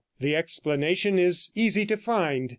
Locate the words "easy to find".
1.53-2.49